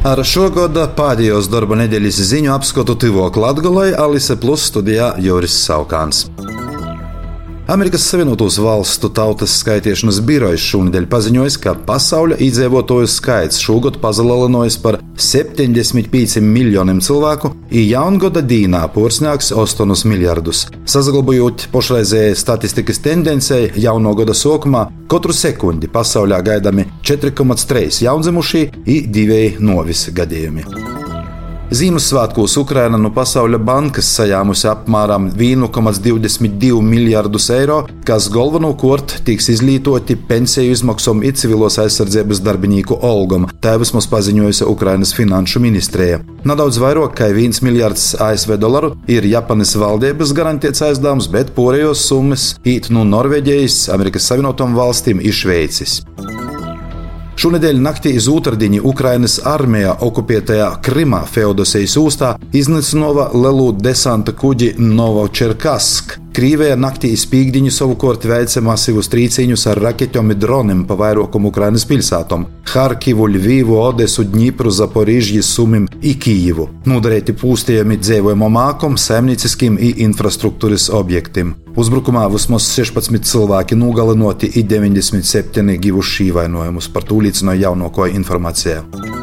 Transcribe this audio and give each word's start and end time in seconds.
Ar 0.00 0.22
šogada 0.24 0.86
pēdējos 0.96 1.50
darba 1.52 1.76
nedēļas 1.76 2.22
ziņu 2.30 2.54
apskatu 2.54 2.94
Tivok 3.02 3.36
Latgolai 3.36 3.90
Alise 3.92 4.38
Plus 4.40 4.64
studijā 4.70 5.10
Joris 5.20 5.58
Saukāns. 5.66 6.22
Amerikas 7.70 8.02
Savienotos 8.02 8.56
Valstu 8.58 9.06
tautas 9.14 9.52
skaitīšanas 9.60 10.16
birojas 10.26 10.64
šonadēļ 10.72 11.04
paziņoja, 11.12 11.52
ka 11.62 11.74
pasaules 11.86 12.40
iedzīvotāju 12.42 13.06
skaits 13.06 13.60
šogad 13.62 14.00
pazeminājies 14.02 14.74
par 14.82 14.98
75 15.14 16.42
miljoniem 16.42 16.98
cilvēku, 16.98 17.52
un 17.54 17.84
jaungada 17.86 18.42
dīnā 18.42 18.80
porsņāks 18.90 19.52
8 19.54 19.94
miljardus. 20.10 20.64
Saglabājot 20.82 21.68
pašreizējai 21.70 22.34
statistikas 22.42 22.98
tendencei, 23.04 23.68
jauno 23.78 24.16
gada 24.18 24.34
sākumā 24.34 24.88
katru 25.12 25.30
sekundi 25.30 25.86
pasaulē 25.94 26.42
gaidāmi 26.50 26.88
4,3 27.06 28.02
jaundzimušie 28.02 28.64
un 28.82 29.14
2 29.14 29.46
novis 29.62 30.08
gadījumi. 30.10 30.99
Ziemassvētkos 31.70 32.56
Ukraina 32.58 32.98
no 32.98 33.12
Pasaules 33.14 33.60
bankas 33.62 34.08
sajāmusi 34.16 34.66
apmēram 34.66 35.28
1,22 35.30 36.80
miljardus 36.82 37.46
eiro, 37.54 37.76
kas 38.08 38.26
galvenokārt 38.34 39.20
tiks 39.28 39.46
izlietoti 39.52 40.16
pensiju 40.18 40.74
izmaksām 40.74 41.22
un 41.22 41.38
civilos 41.38 41.78
aizsardzības 41.78 42.42
darbinieku 42.42 42.98
algam, 43.06 43.46
tā 43.62 43.76
vismaz 43.78 44.10
paziņojusi 44.10 44.66
Ukrainas 44.66 45.14
finanšu 45.14 45.62
ministrija. 45.62 46.18
Nedaudz 46.42 46.80
vairāk 46.82 47.14
kā 47.22 47.30
1 47.30 47.62
miljards 47.62 48.16
ASV 48.18 48.56
dolāru 48.58 48.96
ir 49.06 49.30
Japānas 49.30 49.76
valdības 49.78 50.34
garantēts 50.34 50.82
aizdevums, 50.88 51.30
bet 51.30 51.54
pārējos 51.54 52.02
summas 52.10 52.50
īt 52.66 52.90
no 52.90 53.06
Norvēģijas, 53.06 53.84
Amerikas 53.94 54.26
Savienotajām 54.26 54.74
valstīm 54.74 55.22
un 55.22 55.38
Šveicis. 55.44 56.00
Šonadēļ 57.40 57.78
naktī 57.80 58.10
iz 58.18 58.26
Utrdiņa 58.28 58.82
Ukrainas 58.84 59.38
armija 59.48 59.94
okupētajā 60.04 60.66
Krimā 60.84 61.22
Feodosejas 61.24 61.96
ūstā 61.96 62.34
iznīcināja 62.52 63.30
lielu 63.32 63.70
desanta 63.80 64.36
kuģi 64.36 64.74
Novočerkask. 64.76 66.19
Krīvija 66.30 66.76
naktī 66.78 67.08
spīgdiņu 67.18 67.72
savukārt 67.74 68.22
veica 68.30 68.60
masīvus 68.62 69.08
trīcīņus 69.10 69.64
ar 69.72 69.80
raķeķiem 69.82 70.28
un 70.30 70.38
droniem 70.38 70.82
pa 70.86 70.94
vairākumu 71.00 71.50
Ukrainas 71.50 71.82
pilsētām- 71.90 72.44
Harkivu, 72.70 73.26
Lvivu, 73.26 73.74
Odesu, 73.82 74.22
Dņipru, 74.24 74.70
Zaporižģi, 74.70 75.42
Sumim 75.42 75.88
un 75.90 76.14
Kijivu. 76.14 76.68
Nodarēti 76.86 77.34
pūstījumi 77.34 77.98
dzīvojamo 77.98 78.48
mākom, 78.48 78.94
saimnieciskiem 78.96 79.74
un 79.74 80.02
infrastruktūras 80.06 80.88
objektiem. 80.94 81.54
Uzbrukumā 81.74 82.30
vismaz 82.30 82.62
16 82.78 83.26
cilvēki 83.26 83.74
nogalinoti 83.74 84.52
un 84.54 84.68
97 84.68 85.78
givuši 85.78 86.30
ievainojumus, 86.30 86.88
par 86.92 87.02
to 87.02 87.16
liecināja 87.16 87.66
jaunāko 87.66 88.06
informāciju. 88.06 89.19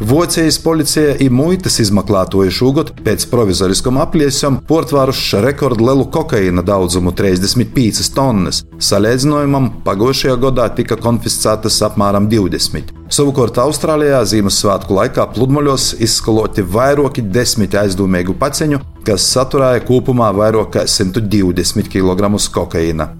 Vocijas 0.00 0.56
policija 0.58 1.16
ir 1.20 1.32
muitas 1.32 1.74
izmeklētoja 1.82 2.50
šogad 2.56 2.94
pēc 3.04 3.26
provizoriskam 3.28 3.98
apliesam 4.00 4.56
portvaruši 4.68 5.42
rekordlielu 5.44 6.06
kokaīna 6.14 6.64
daudzumu 6.64 7.12
35 7.12 8.08
tonnas. 8.16 8.62
Salīdzinājumam 8.80 9.68
pagājušajā 9.84 10.38
gadā 10.40 10.70
tika 10.78 10.96
konfiscētas 10.96 11.76
apmēram 11.84 12.30
20. 12.32 12.94
Savukārt 13.12 13.60
Austrālijā 13.60 14.22
Ziemassvētku 14.32 14.96
laikā 14.96 15.28
pludmaļos 15.34 15.90
izskaloti 16.00 16.64
vairāki 16.64 17.26
desmit 17.36 17.76
aizdomīgu 17.76 18.38
paciņu, 18.40 18.80
kas 19.04 19.28
saturēja 19.36 19.84
kopumā 19.84 20.32
vairāk 20.40 20.78
kā 20.78 20.88
120 20.88 21.92
kg 21.92 22.32
kokaīna. 22.56 23.12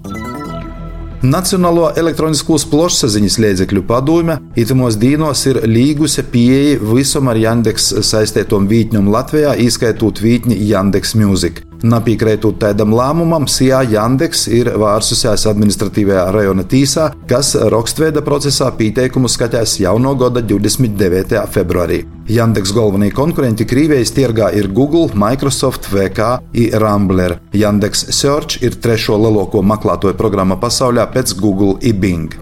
Nacionālo 1.20 1.90
elektroniskos 2.00 2.62
plašsaziņas 2.72 3.34
līdzekļu 3.44 3.82
padome 3.84 4.38
itimos 4.56 4.96
dīnos 4.96 5.42
ir 5.50 5.58
līgusi 5.68 6.24
pieeja 6.32 6.78
visam 6.94 7.28
ar 7.28 7.36
Jandeks 7.36 7.90
saistītom 8.08 8.64
vītņam 8.70 9.12
Latvijā, 9.12 9.52
ieskaitot 9.60 10.22
vītņi 10.24 10.56
Jandeks 10.70 11.12
Music. 11.20 11.60
Napīkrētot 11.80 12.58
tādam 12.60 12.92
lēmumam, 12.92 13.46
Sijā 13.48 13.80
Jandeks 13.88 14.44
ir 14.52 14.68
vērsusies 14.80 15.46
administratīvajā 15.48 16.26
rajona 16.34 16.64
tīsā, 16.68 17.06
kas 17.30 17.54
rakstveida 17.72 18.20
procesā 18.26 18.68
pieteikumu 18.76 19.30
skatās 19.32 19.78
jau 19.80 19.94
no 20.02 20.12
gada 20.20 20.42
29. 20.44 21.40
februārī. 21.54 22.02
Jandeks 22.30 22.74
galvenie 22.76 23.08
konkurenti 23.16 23.64
Krievijas 23.66 24.12
tirgā 24.14 24.52
ir 24.54 24.68
Google, 24.76 25.08
Microsoft, 25.16 25.88
VK 25.90 26.36
un 26.52 26.80
Rambler. 26.84 27.38
Jandeks 27.56 28.10
Search 28.12 28.60
ir 28.60 28.76
trešo 28.76 29.16
lielāko 29.16 29.64
meklētāju 29.64 30.20
programma 30.20 30.60
pasaulē 30.60 31.08
pēc 31.14 31.34
Google 31.40 31.78
un 31.80 32.00
Bing. 32.04 32.36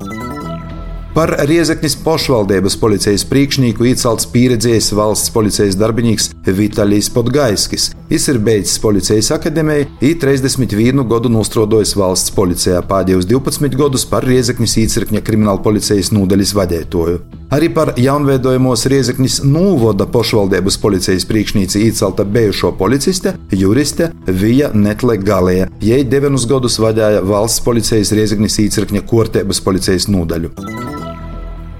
Par 1.14 1.32
Riezeknis 1.50 1.96
pašvaldības 1.98 2.76
policijas 2.78 3.24
priekšnieku 3.26 3.88
iecelts 3.90 4.28
pieredzējis 4.30 4.92
valsts 4.94 5.32
policijas 5.34 5.74
darbinieks 5.78 6.28
Vitalijs 6.46 7.08
Podgaiskis. 7.10 7.88
Viņš 8.08 8.26
ir 8.32 8.38
beidzis 8.40 8.78
policijas 8.80 9.28
akadēmiju, 9.36 9.86
un 10.00 10.14
31 10.22 11.02
gadu 11.10 11.28
nostrodojis 11.32 11.92
valsts 11.98 12.32
policijā, 12.32 12.80
pēdējos 12.88 13.26
12 13.28 13.76
gadus 13.76 14.06
par 14.08 14.24
Riezeknis 14.24 14.78
īcirkņa 14.80 15.20
krimināla 15.26 15.60
policijas 15.64 16.08
nodaļas 16.16 16.54
vadītāju. 16.56 17.18
Arī 17.52 17.68
par 17.72 17.92
jaunveidojamos 18.00 18.86
Riezeknis 18.92 19.38
Nūvoda 19.44 20.08
pašvaldības 20.12 20.80
policijas 20.80 21.28
priekšnīci 21.28 21.84
iecelta 21.84 22.24
bijušo 22.24 22.72
policiste, 22.80 23.34
juriste 23.52 24.10
Vija 24.26 24.72
Netle 24.74 25.18
Galēja. 25.20 25.68
Jai 25.84 26.00
devienus 26.04 26.48
gadus 26.48 26.80
vadīja 26.80 27.20
valsts 27.24 27.64
policijas 27.64 28.12
Riezeknis 28.16 28.60
īcirkņa 28.64 29.04
kortēbas 29.08 29.60
policijas 29.64 30.08
nodaļu 30.12 31.07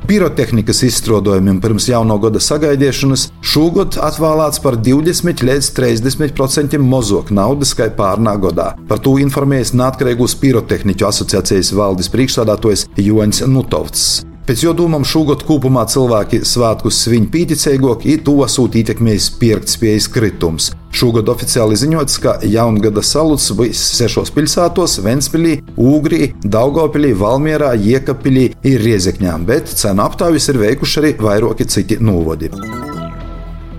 pirotehnikas 0.09 0.83
izstrādājumiem 0.89 1.61
pirms 1.63 1.89
jauno 1.91 2.17
gada 2.23 2.41
sagaidīšanas 2.43 3.27
šogad 3.45 3.99
atvēlēts 4.09 4.63
par 4.65 4.79
20 4.89 5.45
līdz 5.49 5.71
30% 5.77 6.81
mazāk 6.85 7.33
naudas 7.35 7.75
kā 7.79 7.91
pārnā 7.99 8.39
gadā. 8.41 8.71
Par 8.89 9.03
to 9.05 9.19
informējas 9.23 9.75
Neatkarīgos 9.77 10.39
pirotehniķu 10.41 11.11
asociācijas 11.13 11.75
valdes 11.77 12.13
priekšstādātājs 12.15 12.89
Joņs 13.05 13.45
Nutovs. 13.53 14.09
Pēc 14.49 14.63
jo 14.65 14.71
domām 14.73 15.03
šogad 15.05 15.43
kopumā 15.45 15.83
cilvēki 15.93 16.39
svētkus 16.49 17.03
svin 17.05 17.27
pīticīgāk, 17.29 18.07
ir 18.09 18.23
to 18.25 18.39
sūt 18.49 18.79
ietekmējis 18.81 19.27
pirktspējas 19.43 20.07
kritums. 20.15 20.71
Šogad 20.89 21.29
oficiāli 21.29 21.77
ziņots, 21.77 22.17
ka 22.25 22.39
jaungada 22.49 23.05
saluds 23.05 23.51
būs 23.53 23.85
sešos 23.99 24.33
pilsētos- 24.33 24.97
Ventspīlī, 25.05 25.59
Ūgrī, 25.77 26.33
Daugopilī, 26.41 27.13
Valmierā, 27.13 27.75
Iekapilī 27.77 28.55
un 28.65 28.81
Riezekņā, 28.87 29.37
bet 29.45 29.69
cenu 29.69 30.09
aptaujas 30.09 30.49
ir 30.49 30.65
veikuši 30.65 31.01
arī 31.03 31.13
vairāki 31.21 31.69
citi 31.69 32.01
novodi. 32.01 32.49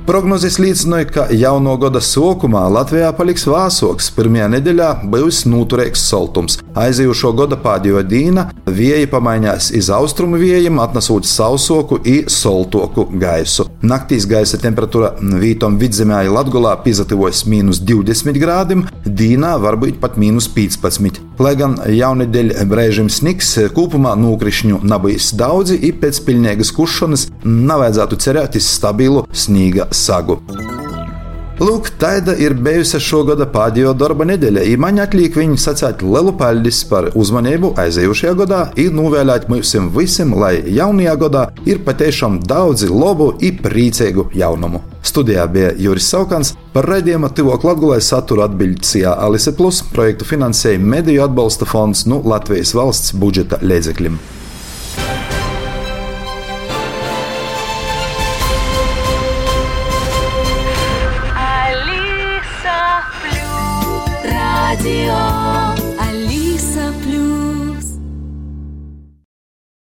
Prognozes 0.06 0.56
liecināja, 0.58 1.06
ka 1.13 1.28
jauno 1.29 1.75
gada 1.78 2.00
sākumā 2.00 2.63
Latvijā 2.74 3.12
paliks 3.18 3.44
vāsoks. 3.46 4.08
Pirmajā 4.16 4.47
nedēļā 4.56 4.88
būs 5.06 5.44
noturīgs 5.46 6.02
saltums. 6.02 6.58
Aizējušo 6.79 7.34
gada 7.35 7.57
pēdējo 7.59 8.03
dienu 8.07 8.45
vieji 8.69 9.09
pamainījās 9.12 9.69
iz 9.75 9.90
austrumu 9.91 10.40
vējiem, 10.40 10.79
atnesot 10.79 11.28
sausoku 11.28 12.00
un 12.00 12.29
soltoku 12.31 13.07
gaisu. 13.19 13.66
Naktīs 13.84 14.28
gaisa 14.29 14.59
temperatūra 14.62 15.12
vītom 15.41 15.75
vidzemē 15.81 16.22
Latvijā 16.29 16.78
pizativojas 16.85 17.44
mīnus 17.51 17.81
20 17.84 18.40
grādiem, 18.40 18.85
dīnā 19.06 19.56
varbūt 19.59 20.00
pat 20.00 20.16
mīnus 20.22 20.47
15. 20.56 21.22
Lai 21.44 21.56
gan 21.59 21.78
jaunedēļ 21.88 22.56
brēžam 22.72 23.11
sniks, 23.11 23.53
kopumā 23.75 24.16
nokrišņu 24.19 24.81
nebūs 24.88 25.34
daudzi, 25.40 25.81
un 25.84 26.01
pēc 26.03 26.23
pilnīgas 26.28 26.75
kušanas 26.75 27.29
nevajadzētu 27.44 28.23
cerēt 28.28 28.59
uz 28.59 28.72
stabilu 28.79 29.28
sniega 29.31 29.91
sagu. 29.96 30.40
Lūk, 31.59 31.90
tāda 32.00 32.38
ir 32.40 32.53
bijusi 32.56 33.02
šogada 33.03 33.44
pēdējā 33.52 33.92
darba 34.00 34.24
nedēļa. 34.30 34.62
Man 34.80 35.02
atliek 35.03 35.36
viņu 35.36 35.58
sacīt 35.59 36.06
lielu 36.08 36.32
paldies 36.40 36.85
par 36.88 37.09
uzmanību 37.20 37.73
aizējušajā 37.84 38.32
gadā, 38.40 38.61
ir 38.79 38.96
novēlēt 38.96 39.50
mums 39.52 39.73
visiem, 39.97 40.32
lai 40.40 40.53
jaunajā 40.64 41.17
gadā 41.26 41.44
ir 41.67 41.84
patiešām 41.84 42.40
daudzi 42.47 42.88
labu 42.88 43.34
un 43.44 43.59
priecīgu 43.59 44.29
jaunumu. 44.40 44.85
Studijā 45.03 45.50
bija 45.52 45.76
Juris 45.76 46.08
Saukants 46.08 46.56
par 46.72 46.88
raidījuma 46.88 47.34
Tivok 47.35 47.67
Latvijas 47.67 48.00
satura 48.08 48.47
atbildīcijā 48.47 49.20
Alise 49.20 49.52
Plus 49.59 49.84
projektu 49.91 50.32
finansēja 50.32 50.79
Mediju 50.79 51.28
atbalsta 51.28 51.67
fonds 51.67 52.08
no 52.08 52.23
Latvijas 52.23 52.72
valsts 52.72 53.11
budžeta 53.20 53.59
līdzekļiem. 53.59 54.39